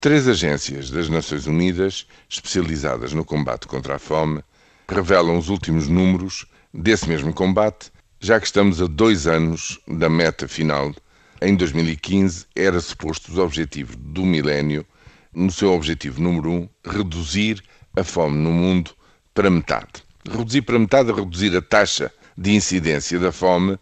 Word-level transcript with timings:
Três 0.00 0.28
agências 0.28 0.90
das 0.92 1.08
Nações 1.08 1.48
Unidas, 1.48 2.06
especializadas 2.30 3.12
no 3.12 3.24
combate 3.24 3.66
contra 3.66 3.96
a 3.96 3.98
fome, 3.98 4.44
revelam 4.88 5.36
os 5.36 5.48
últimos 5.48 5.88
números 5.88 6.46
desse 6.72 7.08
mesmo 7.08 7.34
combate, 7.34 7.90
já 8.20 8.38
que 8.38 8.46
estamos 8.46 8.80
a 8.80 8.86
dois 8.86 9.26
anos 9.26 9.80
da 9.88 10.08
meta 10.08 10.46
final. 10.46 10.94
Em 11.42 11.56
2015 11.56 12.46
era 12.54 12.78
suposto 12.78 13.32
os 13.32 13.38
objetivos 13.38 13.96
do 13.96 14.22
milénio, 14.22 14.86
no 15.34 15.50
seu 15.50 15.72
objetivo 15.72 16.22
número 16.22 16.48
um, 16.48 16.68
reduzir 16.86 17.60
a 17.96 18.04
fome 18.04 18.38
no 18.38 18.52
mundo 18.52 18.92
para 19.34 19.50
metade. 19.50 20.04
Reduzir 20.30 20.62
para 20.62 20.78
metade, 20.78 21.10
reduzir 21.10 21.56
a 21.56 21.60
taxa 21.60 22.12
de 22.36 22.52
incidência 22.52 23.18
da 23.18 23.32
fome 23.32 23.76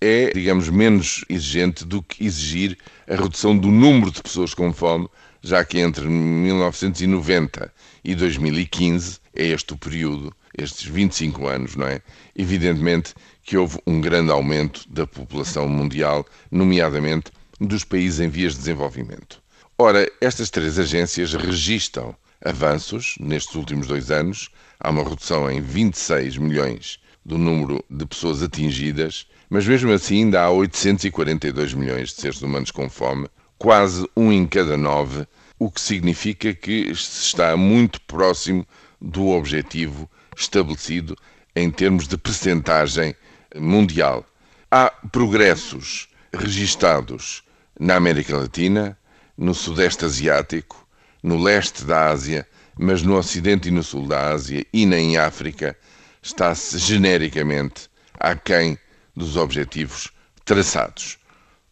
é, 0.00 0.30
digamos, 0.32 0.68
menos 0.68 1.24
exigente 1.28 1.84
do 1.84 2.02
que 2.02 2.24
exigir 2.24 2.78
a 3.08 3.16
redução 3.16 3.56
do 3.56 3.68
número 3.68 4.10
de 4.10 4.22
pessoas 4.22 4.54
com 4.54 4.72
fome, 4.72 5.08
já 5.42 5.64
que 5.64 5.78
entre 5.78 6.06
1990 6.06 7.72
e 8.04 8.14
2015 8.14 9.20
é 9.34 9.46
este 9.46 9.72
o 9.72 9.76
período, 9.76 10.34
estes 10.56 10.84
25 10.86 11.46
anos, 11.46 11.76
não 11.76 11.86
é? 11.86 12.02
Evidentemente 12.36 13.14
que 13.42 13.56
houve 13.56 13.78
um 13.86 14.00
grande 14.00 14.30
aumento 14.30 14.84
da 14.88 15.06
população 15.06 15.68
mundial, 15.68 16.26
nomeadamente 16.50 17.30
dos 17.60 17.84
países 17.84 18.20
em 18.20 18.28
vias 18.28 18.52
de 18.52 18.58
desenvolvimento. 18.58 19.40
Ora, 19.78 20.10
estas 20.20 20.50
três 20.50 20.78
agências 20.78 21.32
registram 21.34 22.14
avanços 22.44 23.14
nestes 23.20 23.54
últimos 23.54 23.86
dois 23.86 24.10
anos. 24.10 24.50
Há 24.80 24.90
uma 24.90 25.08
redução 25.08 25.50
em 25.50 25.60
26 25.60 26.36
milhões 26.36 26.98
do 27.24 27.38
número 27.38 27.84
de 27.90 28.06
pessoas 28.06 28.42
atingidas, 28.42 29.26
mas 29.50 29.66
mesmo 29.66 29.92
assim 29.92 30.24
ainda 30.24 30.42
há 30.42 30.50
842 30.50 31.74
milhões 31.74 32.10
de 32.10 32.20
seres 32.20 32.40
humanos 32.42 32.70
com 32.70 32.88
fome, 32.88 33.28
quase 33.58 34.08
um 34.16 34.32
em 34.32 34.46
cada 34.46 34.76
nove, 34.76 35.26
o 35.58 35.70
que 35.70 35.80
significa 35.80 36.54
que 36.54 36.94
se 36.94 37.22
está 37.22 37.56
muito 37.56 38.00
próximo 38.02 38.66
do 39.00 39.28
objetivo 39.28 40.08
estabelecido 40.36 41.16
em 41.54 41.70
termos 41.70 42.06
de 42.06 42.16
percentagem 42.16 43.14
mundial. 43.56 44.24
Há 44.70 44.92
progressos 45.10 46.08
registados 46.32 47.42
na 47.78 47.96
América 47.96 48.36
Latina, 48.36 48.96
no 49.36 49.54
Sudeste 49.54 50.04
Asiático, 50.04 50.86
no 51.22 51.40
leste 51.40 51.84
da 51.84 52.10
Ásia, 52.10 52.46
mas 52.78 53.02
no 53.02 53.16
Ocidente 53.16 53.68
e 53.68 53.72
no 53.72 53.82
Sul 53.82 54.06
da 54.06 54.30
Ásia 54.30 54.64
e 54.72 54.86
nem 54.86 55.14
em 55.14 55.16
África 55.16 55.76
está-se 56.22 56.78
genericamente 56.78 57.88
aquém 58.14 58.78
dos 59.16 59.36
objetivos 59.36 60.12
traçados. 60.44 61.18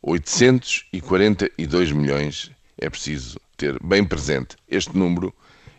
842 0.06 1.90
milhões, 1.90 2.52
é 2.78 2.88
preciso 2.88 3.40
ter 3.56 3.76
bem 3.82 4.04
presente 4.04 4.56
este 4.68 4.96
número, 4.96 5.34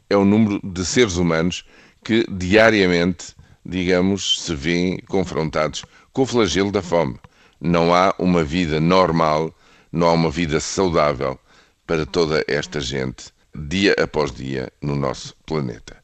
é 0.10 0.18
o 0.18 0.26
número 0.26 0.60
de 0.62 0.86
seres 0.86 1.16
humanos 1.16 1.64
que 2.04 2.26
diariamente, 2.30 3.34
digamos, 3.66 4.42
se 4.42 4.54
veem 4.54 5.00
confrontados 5.08 5.86
com 6.12 6.24
o 6.24 6.26
flagelo 6.26 6.74
da 6.74 6.82
fome. 6.82 7.18
Não 7.62 7.96
há 7.96 8.14
uma 8.20 8.44
vida 8.44 8.82
normal, 8.82 9.56
não 9.94 10.08
há 10.08 10.12
uma 10.12 10.30
vida 10.30 10.60
saudável 10.60 11.40
para 11.86 12.06
toda 12.06 12.44
esta 12.50 12.82
gente, 12.82 13.32
dia 13.56 13.96
após 13.98 14.34
dia, 14.34 14.70
no 14.82 14.98
nosso 14.98 15.34
planeta. 15.46 15.96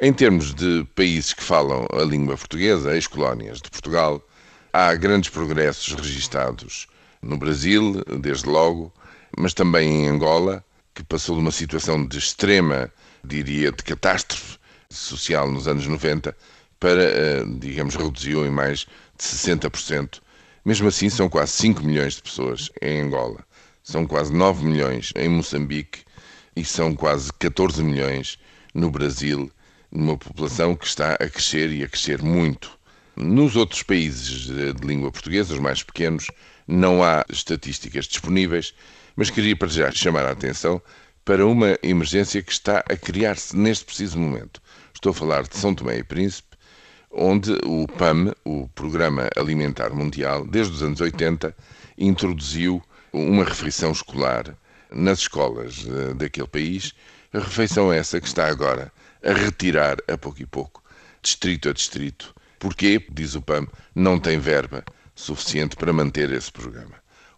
Em 0.00 0.12
termos 0.12 0.52
de 0.52 0.84
países 0.96 1.32
que 1.32 1.44
falam 1.44 1.86
a 1.92 2.02
língua 2.02 2.36
portuguesa, 2.36 2.92
ex-colónias 2.92 3.62
de 3.62 3.70
Portugal, 3.70 4.20
há 4.72 4.92
grandes 4.96 5.30
progressos 5.30 5.94
registados 5.94 6.88
no 7.22 7.36
Brasil, 7.36 8.02
desde 8.20 8.48
logo, 8.48 8.92
mas 9.38 9.54
também 9.54 10.04
em 10.04 10.08
Angola, 10.08 10.64
que 10.94 11.02
passou 11.04 11.36
de 11.36 11.42
uma 11.42 11.52
situação 11.52 12.04
de 12.06 12.18
extrema, 12.18 12.92
diria, 13.24 13.70
de 13.70 13.82
catástrofe 13.82 14.58
social 14.90 15.50
nos 15.50 15.66
anos 15.66 15.86
90 15.86 16.36
para, 16.78 17.02
eh, 17.02 17.44
digamos, 17.58 17.94
reduziu 17.94 18.44
em 18.44 18.50
mais 18.50 18.80
de 19.16 19.24
60%. 19.24 20.20
Mesmo 20.64 20.88
assim, 20.88 21.08
são 21.08 21.28
quase 21.28 21.52
5 21.52 21.82
milhões 21.82 22.14
de 22.14 22.22
pessoas 22.22 22.70
em 22.80 23.00
Angola, 23.02 23.44
são 23.82 24.06
quase 24.06 24.32
9 24.32 24.64
milhões 24.64 25.12
em 25.16 25.28
Moçambique 25.28 26.00
e 26.54 26.64
são 26.64 26.94
quase 26.94 27.32
14 27.32 27.82
milhões 27.82 28.38
no 28.74 28.90
Brasil 28.90 29.50
numa 29.90 30.16
população 30.16 30.74
que 30.74 30.86
está 30.86 31.14
a 31.14 31.28
crescer 31.28 31.70
e 31.70 31.84
a 31.84 31.88
crescer 31.88 32.22
muito. 32.22 32.78
Nos 33.14 33.56
outros 33.56 33.82
países 33.82 34.46
de 34.46 34.72
língua 34.86 35.12
portuguesa, 35.12 35.52
os 35.52 35.60
mais 35.60 35.82
pequenos, 35.82 36.28
não 36.72 37.04
há 37.04 37.24
estatísticas 37.28 38.06
disponíveis, 38.06 38.74
mas 39.14 39.28
queria 39.28 39.54
para 39.54 39.68
já 39.68 39.90
chamar 39.92 40.24
a 40.24 40.30
atenção 40.30 40.80
para 41.22 41.46
uma 41.46 41.78
emergência 41.82 42.42
que 42.42 42.50
está 42.50 42.78
a 42.78 42.96
criar-se 42.96 43.54
neste 43.54 43.84
preciso 43.84 44.18
momento. 44.18 44.60
Estou 44.94 45.10
a 45.10 45.14
falar 45.14 45.42
de 45.42 45.56
São 45.56 45.74
Tomé 45.74 45.98
e 45.98 46.02
Príncipe, 46.02 46.56
onde 47.10 47.52
o 47.66 47.86
PAM, 47.86 48.32
o 48.42 48.68
Programa 48.68 49.28
Alimentar 49.36 49.90
Mundial, 49.90 50.46
desde 50.46 50.72
os 50.72 50.82
anos 50.82 51.00
80, 51.00 51.54
introduziu 51.98 52.82
uma 53.12 53.44
refeição 53.44 53.92
escolar 53.92 54.56
nas 54.90 55.20
escolas 55.20 55.86
eh, 55.86 56.14
daquele 56.14 56.48
país, 56.48 56.94
a 57.34 57.38
refeição 57.38 57.92
essa 57.92 58.18
que 58.18 58.26
está 58.26 58.46
agora 58.46 58.90
a 59.22 59.32
retirar 59.32 59.98
a 60.08 60.16
pouco 60.16 60.40
e 60.40 60.46
pouco, 60.46 60.82
distrito 61.20 61.68
a 61.68 61.72
distrito. 61.72 62.34
Porquê? 62.58 63.04
Diz 63.10 63.34
o 63.34 63.42
PAM, 63.42 63.66
não 63.94 64.18
tem 64.18 64.38
verba 64.38 64.82
suficiente 65.14 65.76
para 65.76 65.92
manter 65.92 66.30
esse 66.32 66.50
programa. 66.50 66.94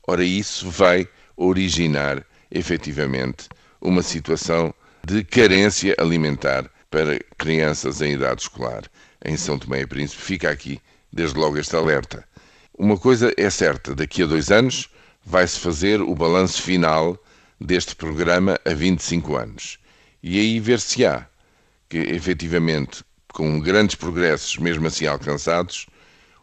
Ora, 0.07 0.25
isso 0.25 0.71
vai 0.71 1.09
originar, 1.37 2.25
efetivamente, 2.51 3.49
uma 3.81 4.03
situação 4.03 4.73
de 5.05 5.25
carência 5.25 5.95
alimentar 5.99 6.71
para 6.91 7.19
crianças 7.37 8.01
em 8.01 8.13
idade 8.13 8.43
escolar 8.43 8.85
em 9.25 9.37
São 9.37 9.59
Tomé 9.59 9.81
e 9.81 9.87
Príncipe. 9.87 10.23
Fica 10.23 10.51
aqui, 10.51 10.81
desde 11.13 11.39
logo, 11.39 11.59
este 11.59 11.75
alerta. 11.75 12.25
Uma 12.77 12.99
coisa 12.99 13.33
é 13.37 13.51
certa: 13.51 13.95
daqui 13.95 14.23
a 14.23 14.27
dois 14.27 14.51
anos 14.51 14.89
vai-se 15.25 15.59
fazer 15.59 16.01
o 16.01 16.15
balanço 16.15 16.63
final 16.63 17.19
deste 17.61 17.97
programa 17.97 18.59
a 18.65 18.75
25 18.75 19.37
anos. 19.37 19.79
E 20.23 20.39
aí 20.39 20.61
ver-se-á 20.61 21.27
que, 21.89 21.99
efetivamente, 21.99 23.03
com 23.29 23.59
grandes 23.61 23.97
progressos, 23.97 24.59
mesmo 24.59 24.87
assim 24.87 25.07
alcançados, 25.07 25.87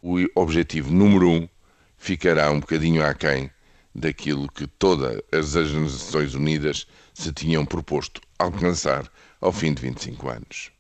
o 0.01 0.17
objetivo 0.35 0.91
número 0.91 1.29
um 1.29 1.49
ficará 1.97 2.51
um 2.51 2.59
bocadinho 2.59 3.05
aquém 3.05 3.49
daquilo 3.93 4.51
que 4.51 4.67
todas 4.67 5.21
as 5.31 5.73
Nações 5.73 6.33
Unidas 6.33 6.87
se 7.13 7.31
tinham 7.31 7.65
proposto 7.65 8.21
alcançar 8.39 9.11
ao 9.39 9.51
fim 9.51 9.73
de 9.73 9.81
25 9.81 10.29
anos. 10.29 10.69